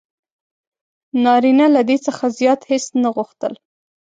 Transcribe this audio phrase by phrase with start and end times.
[1.23, 3.53] نارینه له دې څخه زیات هیڅ نه غوښتل: